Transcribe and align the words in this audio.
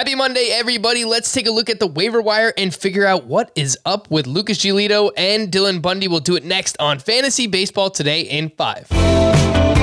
Happy 0.00 0.14
Monday, 0.14 0.48
everybody. 0.50 1.04
Let's 1.04 1.30
take 1.30 1.46
a 1.46 1.50
look 1.50 1.68
at 1.68 1.78
the 1.78 1.86
waiver 1.86 2.22
wire 2.22 2.54
and 2.56 2.74
figure 2.74 3.04
out 3.04 3.26
what 3.26 3.52
is 3.54 3.76
up 3.84 4.10
with 4.10 4.26
Lucas 4.26 4.56
Giolito 4.56 5.10
and 5.14 5.52
Dylan 5.52 5.82
Bundy. 5.82 6.08
We'll 6.08 6.20
do 6.20 6.36
it 6.36 6.44
next 6.46 6.78
on 6.80 6.98
Fantasy 6.98 7.46
Baseball 7.46 7.90
Today 7.90 8.22
in 8.22 8.48
5. 8.48 9.29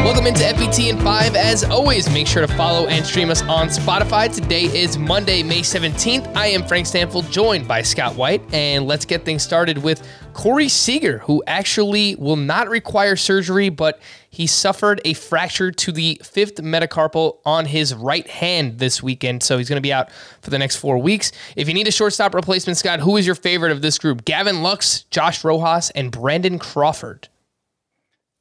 Welcome 0.08 0.26
into 0.26 0.44
FBT 0.44 0.90
in 0.90 0.98
5. 1.00 1.36
As 1.36 1.66
always, 1.66 2.10
make 2.10 2.28
sure 2.28 2.48
to 2.48 2.54
follow 2.54 2.88
and 2.88 3.06
stream 3.06 3.30
us 3.30 3.42
on 3.42 3.68
Spotify. 3.68 4.34
Today 4.34 4.64
is 4.64 4.98
Monday, 4.98 5.44
May 5.44 5.60
17th. 5.60 6.34
I 6.34 6.48
am 6.48 6.66
Frank 6.66 6.88
Stampfl, 6.88 7.30
joined 7.30 7.68
by 7.68 7.82
Scott 7.82 8.16
White, 8.16 8.42
and 8.54 8.88
let's 8.88 9.04
get 9.04 9.26
things 9.26 9.44
started 9.44 9.80
with 9.80 10.08
Corey 10.32 10.70
Seager, 10.70 11.18
who 11.18 11.44
actually 11.46 12.16
will 12.16 12.38
not 12.38 12.70
require 12.70 13.18
surgery, 13.18 13.68
but 13.68 14.00
he 14.30 14.48
suffered 14.48 15.02
a 15.04 15.12
fracture 15.14 15.74
to 15.74 15.92
the 15.92 16.22
fifth 16.24 16.56
metacarpal 16.64 17.40
on 17.46 17.66
his 17.66 17.94
right 17.94 18.30
hand 18.30 18.80
this 18.80 19.04
weekend. 19.04 19.44
So 19.44 19.58
he's 19.58 19.68
going 19.68 19.76
to 19.76 19.82
be 19.82 19.92
out 19.92 20.10
for 20.40 20.52
the 20.52 20.58
next 20.58 20.78
four 20.78 20.98
weeks. 20.98 21.34
If 21.58 21.68
you 21.68 21.74
need 21.74 21.90
a 21.90 21.92
shortstop 21.92 22.34
replacement, 22.34 22.78
Scott, 22.78 23.02
who 23.02 23.18
is 23.18 23.26
your 23.26 23.36
favorite 23.36 23.74
of 23.74 23.82
this 23.82 24.00
group? 24.00 24.24
Gavin 24.24 24.64
Lux, 24.64 25.02
Josh 25.12 25.44
Rojas, 25.44 25.90
and 25.90 26.12
Brandon 26.12 26.60
Crawford. 26.60 27.28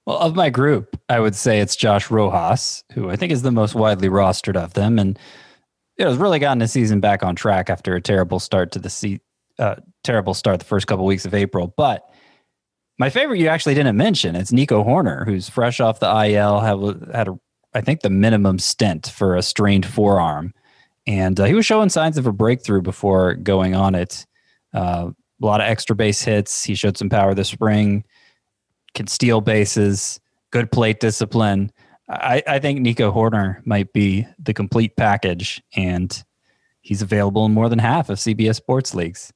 Well, 0.06 0.18
of 0.18 0.36
my 0.36 0.50
group, 0.50 0.98
I 1.08 1.18
would 1.18 1.34
say 1.34 1.58
it's 1.60 1.74
Josh 1.74 2.10
Rojas, 2.10 2.84
who 2.92 3.10
I 3.10 3.16
think 3.16 3.32
is 3.32 3.42
the 3.42 3.50
most 3.50 3.74
widely 3.74 4.08
rostered 4.08 4.56
of 4.56 4.74
them. 4.74 4.98
And 4.98 5.18
it 5.96 6.06
has 6.06 6.16
really 6.16 6.38
gotten 6.38 6.58
the 6.58 6.68
season 6.68 7.00
back 7.00 7.24
on 7.24 7.34
track 7.34 7.68
after 7.68 7.96
a 7.96 8.00
terrible 8.00 8.38
start 8.38 8.70
to 8.72 8.78
the 8.78 8.90
se- 8.90 9.20
uh, 9.58 9.76
terrible 10.04 10.34
start 10.34 10.60
the 10.60 10.64
first 10.64 10.86
couple 10.86 11.04
weeks 11.04 11.26
of 11.26 11.34
April. 11.34 11.74
But 11.76 12.08
my 12.98 13.10
favorite 13.10 13.40
you 13.40 13.48
actually 13.48 13.74
didn't 13.74 13.96
mention 13.96 14.36
it's 14.36 14.52
Nico 14.52 14.84
Hoerner, 14.84 15.24
who's 15.26 15.48
fresh 15.48 15.80
off 15.80 16.00
the 16.00 16.06
IL, 16.06 16.60
have 16.60 17.10
had 17.12 17.28
a, 17.28 17.38
I 17.74 17.80
think 17.80 18.00
the 18.00 18.10
minimum 18.10 18.58
stint 18.58 19.08
for 19.08 19.34
a 19.34 19.42
strained 19.42 19.84
forearm, 19.84 20.54
and 21.06 21.38
uh, 21.38 21.44
he 21.44 21.54
was 21.54 21.66
showing 21.66 21.88
signs 21.88 22.16
of 22.16 22.26
a 22.26 22.32
breakthrough 22.32 22.80
before 22.80 23.34
going 23.34 23.74
on 23.74 23.94
it. 23.94 24.26
Uh, 24.72 25.10
a 25.42 25.46
lot 25.46 25.60
of 25.60 25.66
extra 25.66 25.94
base 25.94 26.22
hits. 26.22 26.64
He 26.64 26.74
showed 26.74 26.96
some 26.96 27.10
power 27.10 27.34
this 27.34 27.48
spring. 27.48 28.04
Can 28.96 29.06
steal 29.06 29.40
bases. 29.40 30.18
Good 30.50 30.72
plate 30.72 31.00
discipline. 31.00 31.70
I, 32.08 32.42
I 32.46 32.58
think 32.58 32.80
Nico 32.80 33.12
Hoerner 33.12 33.64
might 33.66 33.92
be 33.92 34.26
the 34.38 34.54
complete 34.54 34.96
package, 34.96 35.62
and 35.76 36.24
he's 36.80 37.02
available 37.02 37.44
in 37.44 37.52
more 37.52 37.68
than 37.68 37.78
half 37.78 38.10
of 38.10 38.18
CBS 38.18 38.56
sports 38.56 38.94
leagues. 38.94 39.32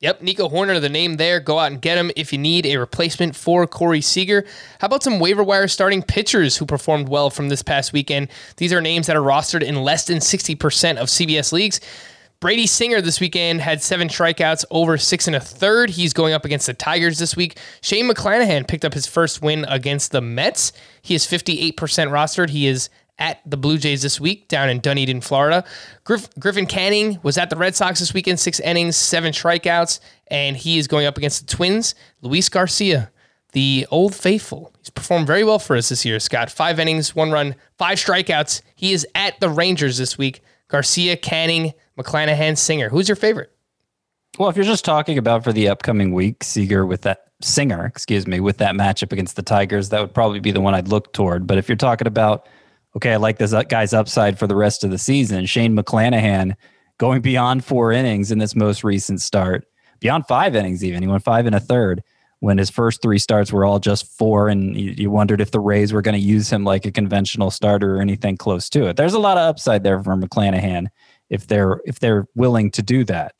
Yep, 0.00 0.22
Nico 0.22 0.48
Hoerner, 0.48 0.80
the 0.80 0.88
name 0.88 1.16
there. 1.16 1.40
Go 1.40 1.58
out 1.58 1.72
and 1.72 1.82
get 1.82 1.98
him 1.98 2.10
if 2.16 2.32
you 2.32 2.38
need 2.38 2.64
a 2.64 2.76
replacement 2.76 3.36
for 3.36 3.66
Corey 3.66 4.00
Seager. 4.00 4.46
How 4.78 4.86
about 4.86 5.02
some 5.02 5.18
waiver 5.20 5.44
wire 5.44 5.68
starting 5.68 6.02
pitchers 6.02 6.56
who 6.56 6.64
performed 6.64 7.08
well 7.08 7.28
from 7.28 7.50
this 7.50 7.62
past 7.62 7.92
weekend? 7.92 8.28
These 8.56 8.72
are 8.72 8.80
names 8.80 9.08
that 9.08 9.16
are 9.16 9.22
rostered 9.22 9.62
in 9.62 9.82
less 9.82 10.06
than 10.06 10.18
60% 10.18 10.96
of 10.96 11.08
CBS 11.08 11.52
leagues. 11.52 11.80
Brady 12.40 12.66
Singer 12.66 13.02
this 13.02 13.20
weekend 13.20 13.60
had 13.60 13.82
seven 13.82 14.08
strikeouts 14.08 14.64
over 14.70 14.96
six 14.96 15.26
and 15.26 15.36
a 15.36 15.40
third. 15.40 15.90
He's 15.90 16.14
going 16.14 16.32
up 16.32 16.46
against 16.46 16.66
the 16.66 16.72
Tigers 16.72 17.18
this 17.18 17.36
week. 17.36 17.58
Shane 17.82 18.08
McClanahan 18.08 18.66
picked 18.66 18.86
up 18.86 18.94
his 18.94 19.06
first 19.06 19.42
win 19.42 19.66
against 19.68 20.10
the 20.10 20.22
Mets. 20.22 20.72
He 21.02 21.14
is 21.14 21.26
58% 21.26 21.74
rostered. 21.74 22.48
He 22.48 22.66
is 22.66 22.88
at 23.18 23.42
the 23.44 23.58
Blue 23.58 23.76
Jays 23.76 24.00
this 24.00 24.18
week 24.18 24.48
down 24.48 24.70
in 24.70 24.80
Dunedin, 24.80 25.20
Florida. 25.20 25.64
Griff, 26.04 26.30
Griffin 26.38 26.64
Canning 26.64 27.18
was 27.22 27.36
at 27.36 27.50
the 27.50 27.56
Red 27.56 27.76
Sox 27.76 28.00
this 28.00 28.14
weekend, 28.14 28.40
six 28.40 28.58
innings, 28.58 28.96
seven 28.96 29.34
strikeouts, 29.34 30.00
and 30.28 30.56
he 30.56 30.78
is 30.78 30.88
going 30.88 31.04
up 31.04 31.18
against 31.18 31.46
the 31.46 31.54
Twins. 31.54 31.94
Luis 32.22 32.48
Garcia, 32.48 33.10
the 33.52 33.86
old 33.90 34.14
faithful, 34.14 34.72
he's 34.78 34.88
performed 34.88 35.26
very 35.26 35.44
well 35.44 35.58
for 35.58 35.76
us 35.76 35.90
this 35.90 36.06
year. 36.06 36.18
Scott, 36.18 36.50
five 36.50 36.80
innings, 36.80 37.14
one 37.14 37.30
run, 37.30 37.54
five 37.76 37.98
strikeouts. 37.98 38.62
He 38.74 38.94
is 38.94 39.06
at 39.14 39.38
the 39.40 39.50
Rangers 39.50 39.98
this 39.98 40.16
week. 40.16 40.40
Garcia, 40.70 41.16
Canning, 41.16 41.72
McClanahan, 41.98 42.56
Singer. 42.56 42.88
Who's 42.88 43.08
your 43.08 43.16
favorite? 43.16 43.52
Well, 44.38 44.48
if 44.48 44.56
you're 44.56 44.64
just 44.64 44.84
talking 44.84 45.18
about 45.18 45.44
for 45.44 45.52
the 45.52 45.68
upcoming 45.68 46.14
week, 46.14 46.44
Seager 46.44 46.86
with 46.86 47.02
that 47.02 47.24
Singer, 47.42 47.84
excuse 47.84 48.26
me, 48.26 48.38
with 48.38 48.58
that 48.58 48.74
matchup 48.74 49.12
against 49.12 49.36
the 49.36 49.42
Tigers, 49.42 49.88
that 49.88 50.00
would 50.00 50.14
probably 50.14 50.40
be 50.40 50.52
the 50.52 50.60
one 50.60 50.74
I'd 50.74 50.88
look 50.88 51.12
toward. 51.12 51.46
But 51.46 51.58
if 51.58 51.68
you're 51.68 51.76
talking 51.76 52.06
about 52.06 52.46
okay, 52.96 53.12
I 53.12 53.16
like 53.16 53.38
this 53.38 53.54
guy's 53.68 53.92
upside 53.92 54.38
for 54.38 54.46
the 54.46 54.56
rest 54.56 54.82
of 54.82 54.90
the 54.90 54.98
season. 54.98 55.46
Shane 55.46 55.76
McClanahan 55.76 56.56
going 56.98 57.22
beyond 57.22 57.64
four 57.64 57.92
innings 57.92 58.32
in 58.32 58.38
this 58.38 58.56
most 58.56 58.82
recent 58.82 59.20
start, 59.20 59.64
beyond 60.00 60.26
five 60.26 60.56
innings 60.56 60.84
even. 60.84 61.02
He 61.02 61.08
went 61.08 61.22
five 61.22 61.46
and 61.46 61.54
a 61.54 61.60
third 61.60 62.02
when 62.40 62.58
his 62.58 62.70
first 62.70 63.00
three 63.02 63.18
starts 63.18 63.52
were 63.52 63.64
all 63.64 63.78
just 63.78 64.06
four, 64.18 64.48
and 64.48 64.76
you, 64.76 64.94
you 64.96 65.10
wondered 65.10 65.40
if 65.40 65.50
the 65.50 65.60
Rays 65.60 65.92
were 65.92 66.02
going 66.02 66.18
to 66.18 66.26
use 66.26 66.50
him 66.50 66.64
like 66.64 66.84
a 66.84 66.92
conventional 66.92 67.50
starter 67.50 67.96
or 67.96 68.00
anything 68.00 68.36
close 68.36 68.68
to 68.70 68.86
it. 68.86 68.96
There's 68.96 69.14
a 69.14 69.18
lot 69.18 69.38
of 69.38 69.48
upside 69.48 69.84
there 69.84 70.02
for 70.02 70.16
McClanahan 70.16 70.88
if 71.28 71.46
they're 71.46 71.80
if 71.84 72.00
they're 72.00 72.26
willing 72.34 72.70
to 72.72 72.82
do 72.82 73.04
that. 73.04 73.34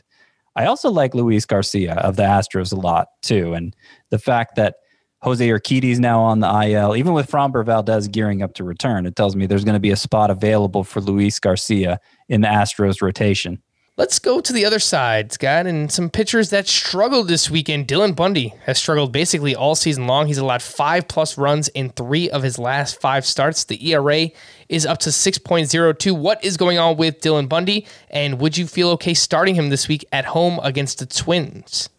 I 0.56 0.66
also 0.66 0.90
like 0.90 1.14
Luis 1.14 1.46
Garcia 1.46 1.94
of 1.94 2.16
the 2.16 2.22
Astros 2.22 2.72
a 2.72 2.76
lot 2.76 3.08
too, 3.22 3.54
and 3.54 3.74
the 4.10 4.18
fact 4.18 4.56
that 4.56 4.76
Jose 5.22 5.46
Urquidy 5.46 5.98
now 5.98 6.20
on 6.20 6.40
the 6.40 6.48
IL. 6.48 6.96
Even 6.96 7.12
with 7.12 7.30
Framber 7.30 7.64
Valdez 7.64 8.08
gearing 8.08 8.42
up 8.42 8.54
to 8.54 8.64
return, 8.64 9.04
it 9.04 9.16
tells 9.16 9.36
me 9.36 9.46
there's 9.46 9.64
going 9.64 9.74
to 9.74 9.80
be 9.80 9.90
a 9.90 9.96
spot 9.96 10.30
available 10.30 10.82
for 10.82 11.00
Luis 11.00 11.38
Garcia 11.38 12.00
in 12.28 12.40
the 12.40 12.48
Astros 12.48 13.02
rotation. 13.02 13.62
Let's 13.96 14.18
go 14.18 14.40
to 14.40 14.52
the 14.52 14.64
other 14.64 14.78
side, 14.78 15.32
Scott, 15.32 15.66
and 15.66 15.92
some 15.92 16.08
pitchers 16.08 16.50
that 16.50 16.66
struggled 16.66 17.28
this 17.28 17.50
weekend. 17.50 17.86
Dylan 17.86 18.16
Bundy 18.16 18.54
has 18.64 18.78
struggled 18.78 19.12
basically 19.12 19.54
all 19.54 19.74
season 19.74 20.06
long. 20.06 20.26
He's 20.26 20.38
allowed 20.38 20.62
five 20.62 21.06
plus 21.06 21.36
runs 21.36 21.68
in 21.68 21.90
three 21.90 22.30
of 22.30 22.42
his 22.42 22.58
last 22.58 22.98
five 23.00 23.26
starts. 23.26 23.64
The 23.64 23.90
ERA 23.90 24.28
is 24.70 24.86
up 24.86 24.98
to 25.00 25.10
6.02. 25.10 26.16
What 26.16 26.42
is 26.42 26.56
going 26.56 26.78
on 26.78 26.96
with 26.96 27.20
Dylan 27.20 27.48
Bundy? 27.48 27.86
And 28.08 28.40
would 28.40 28.56
you 28.56 28.66
feel 28.66 28.90
okay 28.90 29.12
starting 29.12 29.54
him 29.54 29.68
this 29.68 29.86
week 29.86 30.04
at 30.12 30.24
home 30.24 30.60
against 30.62 31.00
the 31.00 31.06
Twins? 31.06 31.90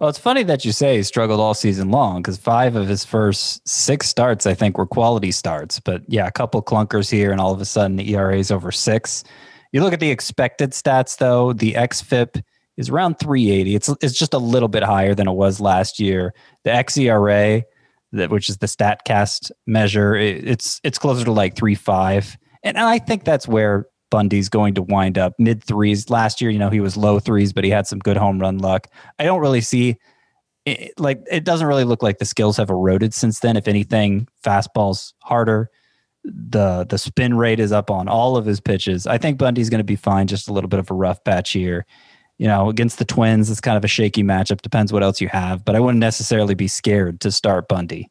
Well, 0.00 0.08
it's 0.08 0.18
funny 0.18 0.42
that 0.42 0.64
you 0.64 0.72
say 0.72 0.96
he 0.96 1.02
struggled 1.04 1.38
all 1.38 1.54
season 1.54 1.90
long 1.90 2.22
because 2.22 2.38
five 2.38 2.74
of 2.74 2.88
his 2.88 3.04
first 3.04 3.66
six 3.68 4.08
starts, 4.08 4.46
I 4.46 4.54
think, 4.54 4.78
were 4.78 4.86
quality 4.86 5.30
starts. 5.30 5.78
But 5.78 6.02
yeah, 6.08 6.26
a 6.26 6.32
couple 6.32 6.60
clunkers 6.62 7.10
here, 7.10 7.30
and 7.30 7.40
all 7.40 7.52
of 7.52 7.60
a 7.60 7.64
sudden 7.64 7.96
the 7.96 8.14
ERA 8.14 8.36
is 8.36 8.50
over 8.50 8.72
six. 8.72 9.22
You 9.72 9.82
look 9.82 9.92
at 9.92 10.00
the 10.00 10.10
expected 10.10 10.72
stats, 10.72 11.18
though, 11.18 11.52
the 11.52 11.74
XFIP 11.74 12.42
is 12.76 12.90
around 12.90 13.18
380. 13.18 13.74
It's 13.74 13.88
it's 14.00 14.18
just 14.18 14.34
a 14.34 14.38
little 14.38 14.68
bit 14.68 14.82
higher 14.82 15.14
than 15.14 15.28
it 15.28 15.32
was 15.32 15.60
last 15.60 15.98
year. 15.98 16.34
The 16.64 16.70
xERA, 16.70 17.62
that 18.12 18.30
which 18.30 18.48
is 18.48 18.58
the 18.58 18.66
Statcast 18.66 19.50
measure, 19.66 20.14
it, 20.14 20.46
it's 20.46 20.80
it's 20.84 20.98
closer 20.98 21.24
to 21.24 21.32
like 21.32 21.56
three 21.56 21.74
five, 21.74 22.36
and 22.62 22.78
I 22.78 22.98
think 22.98 23.24
that's 23.24 23.48
where 23.48 23.86
Bundy's 24.10 24.48
going 24.48 24.74
to 24.74 24.82
wind 24.82 25.18
up 25.18 25.34
mid 25.38 25.62
threes. 25.64 26.10
Last 26.10 26.40
year, 26.40 26.50
you 26.50 26.58
know, 26.58 26.70
he 26.70 26.80
was 26.80 26.96
low 26.96 27.18
threes, 27.18 27.52
but 27.52 27.64
he 27.64 27.70
had 27.70 27.86
some 27.86 27.98
good 27.98 28.16
home 28.16 28.38
run 28.38 28.58
luck. 28.58 28.88
I 29.18 29.24
don't 29.24 29.40
really 29.40 29.60
see 29.60 29.96
it, 30.64 30.98
like 30.98 31.22
it 31.30 31.44
doesn't 31.44 31.66
really 31.66 31.84
look 31.84 32.02
like 32.02 32.18
the 32.18 32.24
skills 32.24 32.56
have 32.56 32.70
eroded 32.70 33.14
since 33.14 33.40
then. 33.40 33.56
If 33.56 33.68
anything, 33.68 34.28
fastball's 34.44 35.14
harder. 35.22 35.70
The 36.26 36.84
the 36.88 36.98
spin 36.98 37.36
rate 37.36 37.60
is 37.60 37.72
up 37.72 37.90
on 37.90 38.08
all 38.08 38.36
of 38.36 38.44
his 38.44 38.60
pitches. 38.60 39.06
I 39.06 39.18
think 39.18 39.38
Bundy's 39.38 39.70
going 39.70 39.78
to 39.78 39.84
be 39.84 39.96
fine. 39.96 40.26
Just 40.26 40.48
a 40.48 40.52
little 40.52 40.68
bit 40.68 40.80
of 40.80 40.90
a 40.90 40.94
rough 40.94 41.22
patch 41.24 41.52
here. 41.52 41.86
You 42.38 42.46
know, 42.46 42.68
against 42.68 42.98
the 42.98 43.04
Twins, 43.04 43.50
it's 43.50 43.60
kind 43.60 43.76
of 43.76 43.84
a 43.84 43.88
shaky 43.88 44.22
matchup. 44.22 44.60
Depends 44.60 44.92
what 44.92 45.02
else 45.02 45.20
you 45.20 45.28
have, 45.28 45.64
but 45.64 45.74
I 45.74 45.80
wouldn't 45.80 46.00
necessarily 46.00 46.54
be 46.54 46.68
scared 46.68 47.20
to 47.20 47.30
start 47.30 47.68
Bundy. 47.68 48.10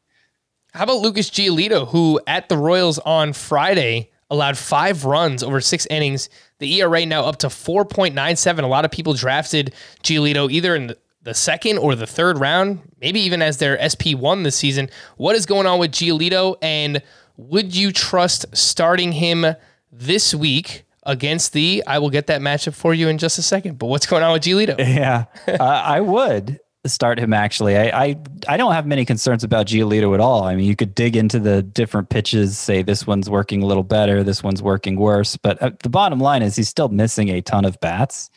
How 0.72 0.84
about 0.84 0.98
Lucas 0.98 1.30
Giolito, 1.30 1.88
who 1.88 2.20
at 2.26 2.48
the 2.48 2.56
Royals 2.56 2.98
on 3.00 3.32
Friday 3.32 4.10
allowed 4.30 4.58
five 4.58 5.04
runs 5.04 5.42
over 5.42 5.60
six 5.60 5.86
innings. 5.86 6.28
The 6.58 6.80
ERA 6.80 7.06
now 7.06 7.22
up 7.22 7.36
to 7.38 7.48
4.97. 7.48 8.62
A 8.62 8.66
lot 8.66 8.84
of 8.84 8.90
people 8.90 9.14
drafted 9.14 9.74
Giolito 10.02 10.50
either 10.50 10.74
in 10.74 10.94
the 11.22 11.34
second 11.34 11.78
or 11.78 11.94
the 11.94 12.06
third 12.06 12.38
round, 12.38 12.80
maybe 13.00 13.20
even 13.20 13.42
as 13.42 13.58
their 13.58 13.76
SP1 13.76 14.44
this 14.44 14.56
season. 14.56 14.88
What 15.16 15.36
is 15.36 15.46
going 15.46 15.66
on 15.66 15.78
with 15.78 15.92
Giolito? 15.92 16.56
And 16.62 17.02
would 17.36 17.74
you 17.74 17.92
trust 17.92 18.46
starting 18.56 19.12
him 19.12 19.46
this 19.92 20.34
week 20.34 20.84
against 21.04 21.52
the? 21.52 21.82
I 21.86 21.98
will 21.98 22.10
get 22.10 22.26
that 22.28 22.40
matchup 22.40 22.74
for 22.74 22.94
you 22.94 23.08
in 23.08 23.18
just 23.18 23.38
a 23.38 23.42
second. 23.42 23.78
But 23.78 23.86
what's 23.86 24.06
going 24.06 24.22
on 24.22 24.32
with 24.32 24.42
Giolito? 24.42 24.76
Yeah, 24.96 25.24
uh, 25.48 25.62
I 25.62 26.00
would 26.00 26.60
start 26.86 27.18
him 27.18 27.32
actually. 27.32 27.76
I, 27.76 28.04
I 28.04 28.16
I 28.48 28.56
don't 28.56 28.72
have 28.72 28.86
many 28.86 29.04
concerns 29.04 29.44
about 29.44 29.66
Giolito 29.66 30.14
at 30.14 30.20
all. 30.20 30.44
I 30.44 30.54
mean, 30.56 30.66
you 30.66 30.76
could 30.76 30.94
dig 30.94 31.16
into 31.16 31.38
the 31.38 31.62
different 31.62 32.08
pitches, 32.08 32.58
say 32.58 32.82
this 32.82 33.06
one's 33.06 33.28
working 33.28 33.62
a 33.62 33.66
little 33.66 33.82
better, 33.82 34.22
this 34.22 34.42
one's 34.42 34.62
working 34.62 34.96
worse. 34.96 35.36
But 35.36 35.60
uh, 35.62 35.70
the 35.82 35.88
bottom 35.88 36.20
line 36.20 36.42
is 36.42 36.56
he's 36.56 36.68
still 36.68 36.88
missing 36.88 37.28
a 37.28 37.40
ton 37.40 37.64
of 37.64 37.78
bats, 37.80 38.30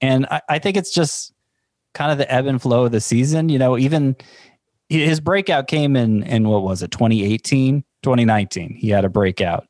and 0.00 0.26
I, 0.30 0.42
I 0.48 0.58
think 0.58 0.76
it's 0.76 0.92
just 0.92 1.32
kind 1.94 2.10
of 2.10 2.18
the 2.18 2.30
ebb 2.32 2.46
and 2.46 2.60
flow 2.60 2.84
of 2.84 2.92
the 2.92 3.00
season. 3.00 3.48
You 3.48 3.58
know, 3.58 3.78
even 3.78 4.16
his 4.88 5.20
breakout 5.20 5.66
came 5.66 5.96
in 5.96 6.22
in 6.24 6.48
what 6.48 6.62
was 6.62 6.82
it 6.82 6.90
2018 6.90 7.84
2019 8.04 8.74
he 8.74 8.88
had 8.88 9.04
a 9.04 9.08
breakout 9.08 9.66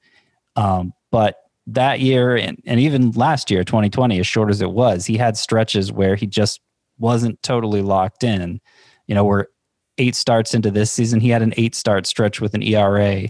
um, 0.56 0.92
but 1.10 1.36
that 1.66 2.00
year 2.00 2.36
and, 2.36 2.60
and 2.66 2.78
even 2.78 3.10
last 3.12 3.50
year 3.50 3.64
2020 3.64 4.20
as 4.20 4.26
short 4.26 4.50
as 4.50 4.60
it 4.60 4.70
was 4.70 5.06
he 5.06 5.16
had 5.16 5.36
stretches 5.36 5.90
where 5.90 6.14
he 6.14 6.26
just 6.26 6.60
wasn't 6.98 7.42
totally 7.42 7.82
locked 7.82 8.24
in. 8.24 8.60
You 9.06 9.14
know, 9.14 9.24
we're 9.24 9.46
eight 9.98 10.14
starts 10.14 10.54
into 10.54 10.70
this 10.70 10.90
season. 10.90 11.20
He 11.20 11.28
had 11.28 11.42
an 11.42 11.54
eight 11.56 11.74
start 11.74 12.06
stretch 12.06 12.40
with 12.40 12.54
an 12.54 12.62
ERA. 12.62 13.28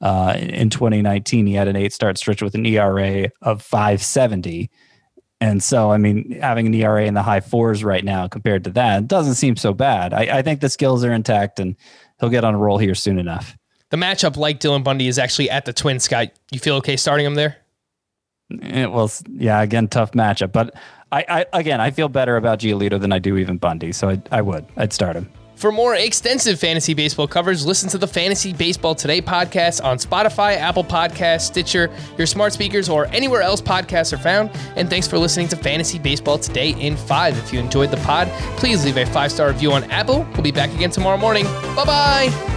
Uh, 0.00 0.36
in 0.38 0.70
2019, 0.70 1.46
he 1.46 1.54
had 1.54 1.68
an 1.68 1.76
eight 1.76 1.92
start 1.92 2.18
stretch 2.18 2.40
with 2.40 2.54
an 2.54 2.64
ERA 2.64 3.30
of 3.42 3.62
570. 3.62 4.70
And 5.40 5.62
so, 5.62 5.92
I 5.92 5.98
mean, 5.98 6.38
having 6.40 6.66
an 6.66 6.74
ERA 6.74 7.04
in 7.04 7.14
the 7.14 7.22
high 7.22 7.40
fours 7.40 7.84
right 7.84 8.04
now 8.04 8.26
compared 8.28 8.64
to 8.64 8.70
that 8.70 9.06
doesn't 9.06 9.34
seem 9.34 9.56
so 9.56 9.72
bad. 9.72 10.12
I, 10.12 10.38
I 10.38 10.42
think 10.42 10.60
the 10.60 10.68
skills 10.68 11.04
are 11.04 11.12
intact 11.12 11.60
and 11.60 11.76
he'll 12.20 12.28
get 12.28 12.44
on 12.44 12.54
a 12.54 12.58
roll 12.58 12.78
here 12.78 12.94
soon 12.94 13.18
enough. 13.18 13.56
The 13.90 13.96
matchup, 13.96 14.36
like 14.36 14.60
Dylan 14.60 14.84
Bundy, 14.84 15.08
is 15.08 15.18
actually 15.18 15.50
at 15.50 15.64
the 15.64 15.72
Twins. 15.72 16.04
Scott, 16.04 16.28
you 16.50 16.58
feel 16.58 16.76
okay 16.76 16.96
starting 16.96 17.24
him 17.24 17.34
there? 17.34 17.56
Eh, 18.62 18.82
it 18.82 18.92
was, 18.92 19.22
yeah, 19.30 19.60
again, 19.62 19.88
tough 19.88 20.12
matchup. 20.12 20.52
But 20.52 20.74
I, 21.10 21.24
I 21.28 21.58
again, 21.58 21.80
I 21.80 21.90
feel 21.90 22.08
better 22.08 22.36
about 22.36 22.60
Giolito 22.60 23.00
than 23.00 23.12
I 23.12 23.18
do 23.18 23.36
even 23.38 23.56
Bundy. 23.56 23.92
So 23.92 24.10
I, 24.10 24.22
I 24.30 24.42
would, 24.42 24.66
I'd 24.76 24.92
start 24.92 25.16
him. 25.16 25.30
For 25.56 25.72
more 25.72 25.96
extensive 25.96 26.60
fantasy 26.60 26.94
baseball 26.94 27.26
coverage, 27.26 27.64
listen 27.64 27.88
to 27.88 27.98
the 27.98 28.06
Fantasy 28.06 28.52
Baseball 28.52 28.94
Today 28.94 29.20
podcast 29.20 29.82
on 29.82 29.98
Spotify, 29.98 30.56
Apple 30.56 30.84
Podcasts, 30.84 31.40
Stitcher, 31.40 31.90
your 32.16 32.28
smart 32.28 32.52
speakers, 32.52 32.88
or 32.88 33.06
anywhere 33.06 33.42
else 33.42 33.60
podcasts 33.60 34.12
are 34.12 34.18
found. 34.18 34.50
And 34.76 34.88
thanks 34.88 35.08
for 35.08 35.18
listening 35.18 35.48
to 35.48 35.56
Fantasy 35.56 35.98
Baseball 35.98 36.38
Today 36.38 36.80
in 36.80 36.96
5. 36.96 37.38
If 37.38 37.52
you 37.52 37.58
enjoyed 37.58 37.90
the 37.90 37.96
pod, 37.98 38.28
please 38.56 38.84
leave 38.84 38.98
a 38.98 39.06
five 39.06 39.32
star 39.32 39.48
review 39.48 39.72
on 39.72 39.82
Apple. 39.90 40.24
We'll 40.34 40.42
be 40.42 40.52
back 40.52 40.72
again 40.72 40.90
tomorrow 40.90 41.16
morning. 41.16 41.44
Bye 41.74 41.84
bye. 41.84 42.47